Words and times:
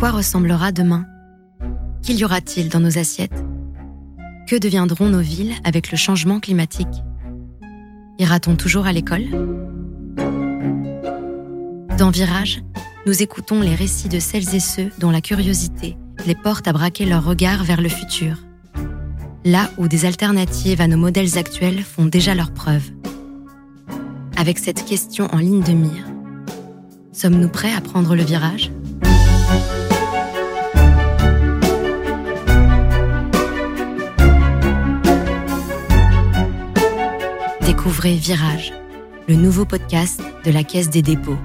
quoi 0.00 0.12
ressemblera 0.12 0.72
demain? 0.72 1.04
Qu'il 2.00 2.16
y 2.16 2.24
aura-t-il 2.24 2.70
dans 2.70 2.80
nos 2.80 2.96
assiettes? 2.96 3.44
Que 4.48 4.56
deviendront 4.56 5.10
nos 5.10 5.20
villes 5.20 5.52
avec 5.62 5.92
le 5.92 5.98
changement 5.98 6.40
climatique? 6.40 7.04
Ira-t-on 8.18 8.56
toujours 8.56 8.86
à 8.86 8.94
l'école? 8.94 9.26
Dans 11.98 12.08
Virage, 12.08 12.62
nous 13.04 13.22
écoutons 13.22 13.60
les 13.60 13.74
récits 13.74 14.08
de 14.08 14.20
celles 14.20 14.54
et 14.54 14.60
ceux 14.60 14.88
dont 14.98 15.10
la 15.10 15.20
curiosité 15.20 15.98
les 16.24 16.34
porte 16.34 16.66
à 16.66 16.72
braquer 16.72 17.04
leur 17.04 17.22
regard 17.22 17.62
vers 17.64 17.82
le 17.82 17.90
futur, 17.90 18.38
là 19.44 19.68
où 19.76 19.86
des 19.86 20.06
alternatives 20.06 20.80
à 20.80 20.86
nos 20.86 20.96
modèles 20.96 21.36
actuels 21.36 21.82
font 21.82 22.06
déjà 22.06 22.34
leur 22.34 22.54
preuve. 22.54 22.90
Avec 24.38 24.58
cette 24.60 24.82
question 24.86 25.28
en 25.34 25.36
ligne 25.36 25.62
de 25.62 25.72
mire, 25.72 26.06
sommes-nous 27.12 27.50
prêts 27.50 27.74
à 27.74 27.82
prendre 27.82 28.16
le 28.16 28.22
virage? 28.22 28.72
Découvrez 37.80 38.14
Virage, 38.14 38.74
le 39.26 39.36
nouveau 39.36 39.64
podcast 39.64 40.20
de 40.44 40.50
la 40.50 40.64
Caisse 40.64 40.90
des 40.90 41.00
dépôts. 41.00 41.38